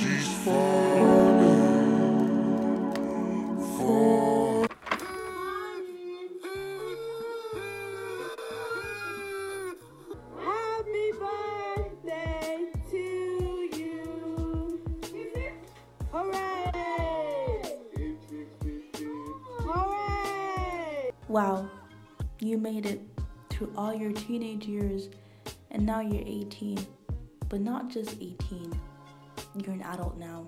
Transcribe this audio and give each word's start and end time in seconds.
she's 0.00 0.28
falling 0.44 1.60
for. 3.76 4.66
Happy 10.38 11.12
birthday 11.20 12.64
to 12.90 12.96
you. 13.76 14.80
Hooray! 16.12 16.72
Hooray! 19.58 21.10
Wow, 21.28 21.68
you 22.40 22.56
made 22.56 22.86
it 22.86 23.02
through 23.50 23.70
all 23.76 23.92
your 23.92 24.12
teenage 24.12 24.64
years 24.64 25.10
and 25.70 25.84
now 25.84 26.00
you're 26.00 26.24
18, 26.24 26.78
but 27.50 27.60
not 27.60 27.90
just 27.90 28.16
18 28.18 28.80
you're 29.56 29.74
an 29.74 29.82
adult 29.82 30.16
now. 30.16 30.46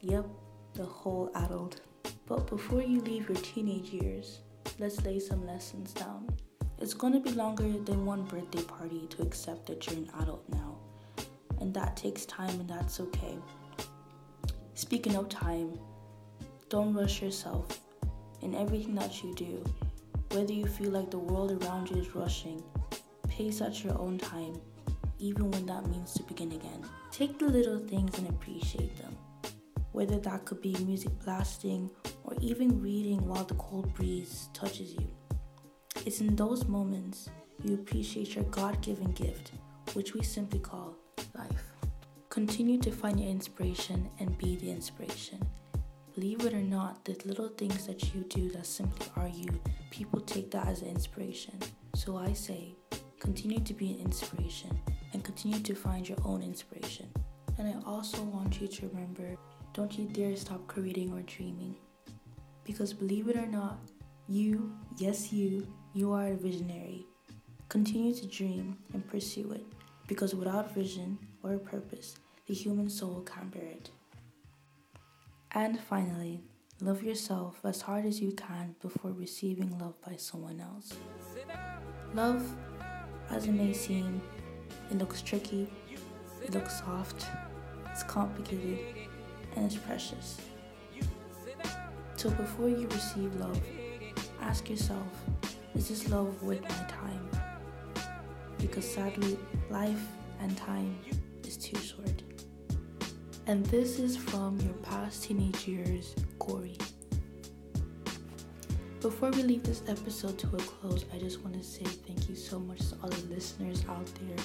Yep, 0.00 0.26
the 0.74 0.84
whole 0.84 1.30
adult. 1.34 1.80
But 2.26 2.46
before 2.48 2.82
you 2.82 3.00
leave 3.00 3.28
your 3.28 3.38
teenage 3.38 3.90
years, 3.90 4.40
let's 4.78 5.04
lay 5.04 5.20
some 5.20 5.46
lessons 5.46 5.92
down. 5.92 6.28
It's 6.78 6.94
gonna 6.94 7.20
be 7.20 7.30
longer 7.30 7.64
than 7.64 8.04
one 8.04 8.24
birthday 8.24 8.62
party 8.62 9.06
to 9.10 9.22
accept 9.22 9.66
that 9.66 9.86
you're 9.86 9.96
an 9.96 10.10
adult 10.20 10.44
now. 10.50 10.76
And 11.60 11.72
that 11.74 11.96
takes 11.96 12.26
time, 12.26 12.60
and 12.60 12.68
that's 12.68 13.00
okay. 13.00 13.38
Speaking 14.74 15.16
of 15.16 15.28
time, 15.28 15.78
don't 16.68 16.92
rush 16.92 17.22
yourself 17.22 17.80
in 18.42 18.54
everything 18.54 18.94
that 18.96 19.22
you 19.22 19.34
do. 19.34 19.64
Whether 20.32 20.52
you 20.52 20.66
feel 20.66 20.90
like 20.90 21.10
the 21.10 21.18
world 21.18 21.62
around 21.62 21.90
you 21.90 21.96
is 21.96 22.14
rushing, 22.14 22.62
pace 23.28 23.62
at 23.62 23.82
your 23.82 23.98
own 23.98 24.18
time, 24.18 24.60
even 25.18 25.50
when 25.50 25.64
that 25.66 25.86
means 25.86 26.12
to 26.14 26.22
begin. 26.24 26.55
Take 27.16 27.38
the 27.38 27.46
little 27.46 27.78
things 27.78 28.18
and 28.18 28.28
appreciate 28.28 28.94
them. 28.98 29.16
Whether 29.92 30.18
that 30.18 30.44
could 30.44 30.60
be 30.60 30.76
music 30.84 31.18
blasting 31.24 31.90
or 32.24 32.34
even 32.42 32.82
reading 32.82 33.26
while 33.26 33.44
the 33.44 33.54
cold 33.54 33.94
breeze 33.94 34.50
touches 34.52 34.92
you. 34.92 35.08
It's 36.04 36.20
in 36.20 36.36
those 36.36 36.66
moments 36.68 37.30
you 37.64 37.72
appreciate 37.72 38.34
your 38.34 38.44
God 38.44 38.82
given 38.82 39.12
gift, 39.12 39.52
which 39.94 40.12
we 40.12 40.22
simply 40.22 40.58
call 40.58 40.94
life. 41.34 41.64
Continue 42.28 42.78
to 42.80 42.90
find 42.90 43.18
your 43.18 43.30
inspiration 43.30 44.10
and 44.20 44.36
be 44.36 44.56
the 44.56 44.70
inspiration. 44.70 45.40
Believe 46.14 46.44
it 46.44 46.52
or 46.52 46.60
not, 46.60 47.02
the 47.06 47.16
little 47.24 47.48
things 47.48 47.86
that 47.86 48.14
you 48.14 48.24
do 48.28 48.50
that 48.50 48.66
simply 48.66 49.06
are 49.16 49.28
you, 49.28 49.48
people 49.88 50.20
take 50.20 50.50
that 50.50 50.66
as 50.66 50.82
an 50.82 50.88
inspiration. 50.88 51.58
So 51.94 52.18
I 52.18 52.34
say, 52.34 52.74
continue 53.20 53.60
to 53.60 53.72
be 53.72 53.92
an 53.92 54.00
inspiration 54.00 54.78
continue 55.46 55.74
to 55.74 55.80
find 55.80 56.08
your 56.08 56.18
own 56.24 56.42
inspiration. 56.42 57.06
And 57.56 57.68
I 57.68 57.88
also 57.88 58.20
want 58.22 58.60
you 58.60 58.66
to 58.66 58.88
remember 58.88 59.36
don't 59.74 59.96
you 59.96 60.06
dare 60.06 60.34
stop 60.34 60.66
creating 60.66 61.12
or 61.12 61.22
dreaming. 61.22 61.76
Because 62.64 62.92
believe 62.92 63.28
it 63.28 63.36
or 63.36 63.46
not, 63.46 63.78
you, 64.26 64.72
yes, 64.96 65.32
you, 65.32 65.64
you 65.94 66.12
are 66.12 66.32
a 66.32 66.34
visionary. 66.34 67.06
Continue 67.68 68.12
to 68.14 68.26
dream 68.26 68.76
and 68.92 69.06
pursue 69.06 69.52
it. 69.52 69.64
Because 70.08 70.34
without 70.34 70.74
vision 70.74 71.16
or 71.44 71.58
purpose, 71.58 72.16
the 72.48 72.54
human 72.54 72.90
soul 72.90 73.22
can't 73.22 73.52
bear 73.52 73.70
it. 73.70 73.90
And 75.52 75.78
finally, 75.78 76.42
love 76.80 77.04
yourself 77.04 77.60
as 77.62 77.82
hard 77.82 78.04
as 78.04 78.20
you 78.20 78.32
can 78.32 78.74
before 78.82 79.12
receiving 79.12 79.78
love 79.78 79.94
by 80.00 80.16
someone 80.16 80.60
else. 80.60 80.92
Love, 82.14 82.42
as 83.30 83.46
it 83.46 83.52
may 83.52 83.72
seem, 83.72 84.20
it 84.90 84.98
looks 84.98 85.22
tricky, 85.22 85.68
it 86.42 86.54
looks 86.54 86.80
soft, 86.80 87.26
it's 87.90 88.02
complicated, 88.02 88.78
and 89.54 89.64
it's 89.64 89.76
precious. 89.76 90.38
So 92.16 92.30
before 92.30 92.68
you 92.68 92.88
receive 92.88 93.34
love, 93.36 93.60
ask 94.40 94.68
yourself 94.70 95.06
is 95.74 95.88
this 95.88 96.08
love 96.08 96.42
worth 96.42 96.62
my 96.62 96.86
time? 96.88 97.28
Because 98.58 98.90
sadly, 98.90 99.38
life 99.68 100.02
and 100.40 100.56
time 100.56 100.98
is 101.44 101.58
too 101.58 101.78
short. 101.78 102.22
And 103.46 103.64
this 103.66 103.98
is 103.98 104.16
from 104.16 104.58
your 104.60 104.72
past 104.74 105.24
teenage 105.24 105.68
years, 105.68 106.14
Corey. 106.38 106.78
Before 109.00 109.30
we 109.30 109.42
leave 109.42 109.62
this 109.62 109.82
episode 109.86 110.38
to 110.38 110.46
a 110.48 110.58
close, 110.58 111.04
I 111.14 111.18
just 111.18 111.42
want 111.42 111.54
to 111.54 111.62
say 111.62 111.84
thank 111.84 112.28
you 112.28 112.34
so 112.34 112.58
much 112.58 112.78
to 112.88 112.96
all 113.02 113.10
the 113.10 113.34
listeners 113.34 113.84
out 113.88 114.06
there. 114.06 114.44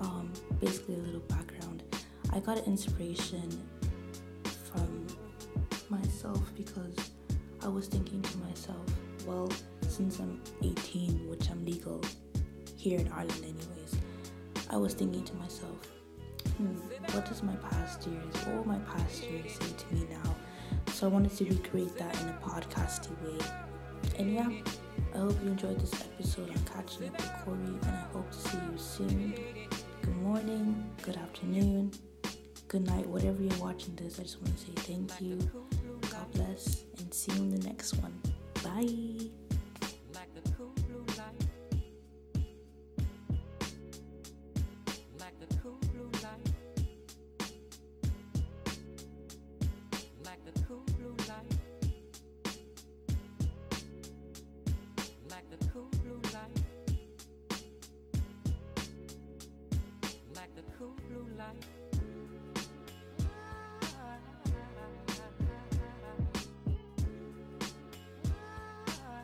Um, 0.00 0.32
basically, 0.60 0.94
a 0.94 0.98
little 0.98 1.20
background. 1.20 1.82
I 2.32 2.40
got 2.40 2.58
inspiration 2.66 3.50
from 4.44 5.06
myself 5.88 6.50
because 6.56 6.94
I 7.62 7.68
was 7.68 7.88
thinking 7.88 8.22
to 8.22 8.38
myself, 8.38 8.84
well, 9.26 9.50
since 9.88 10.20
I'm 10.20 10.40
18, 10.62 11.28
which 11.28 11.50
I'm 11.50 11.64
legal 11.64 12.00
here 12.76 13.00
in 13.00 13.08
Ireland, 13.08 13.42
anyways, 13.42 13.96
I 14.70 14.76
was 14.76 14.94
thinking 14.94 15.24
to 15.24 15.34
myself, 15.36 15.88
hmm, 16.56 16.76
what 17.12 17.26
does 17.26 17.42
my 17.42 17.56
past 17.56 18.06
years, 18.06 18.34
what 18.46 18.56
will 18.56 18.64
my 18.64 18.78
past 18.80 19.24
years 19.24 19.52
say 19.52 19.66
to 19.76 19.94
me 19.94 20.06
now? 20.10 20.34
So 20.92 21.06
I 21.06 21.10
wanted 21.10 21.36
to 21.36 21.44
recreate 21.44 21.96
that 21.96 22.20
in 22.22 22.28
a 22.28 22.38
podcasty 22.42 23.10
way. 23.22 23.44
And 24.18 24.34
yeah, 24.34 24.50
I 25.14 25.18
hope 25.18 25.36
you 25.42 25.50
enjoyed 25.50 25.80
this 25.80 25.94
episode. 25.94 26.50
I'm 26.50 26.64
catching 26.64 27.08
up 27.08 27.16
with 27.16 27.32
Corey, 27.44 27.58
and 27.58 27.84
I 27.86 28.04
hope 28.12 28.30
to 28.30 28.36
see 28.36 28.58
you 28.58 28.78
soon. 28.78 29.27
Good 30.28 30.44
morning, 30.44 30.90
good 31.00 31.16
afternoon, 31.16 31.90
good 32.68 32.84
night, 32.84 33.06
whatever 33.06 33.42
you're 33.42 33.56
watching 33.56 33.94
this. 33.94 34.20
I 34.20 34.24
just 34.24 34.38
want 34.42 34.58
to 34.58 34.62
say 34.62 34.72
thank 34.74 35.22
you, 35.22 35.38
God 36.02 36.30
bless, 36.34 36.84
and 36.98 37.14
see 37.14 37.32
you 37.32 37.44
in 37.44 37.58
the 37.58 37.66
next 37.66 37.94
one. 37.94 38.12
Bye. 38.62 39.47